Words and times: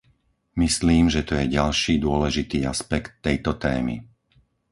Myslím, 0.63 1.05
že 1.15 1.21
to 1.27 1.33
je 1.39 1.53
ďalší 1.57 1.93
dôležitý 2.05 2.59
aspekt 2.73 3.11
tejto 3.25 3.51
témy. 3.63 3.95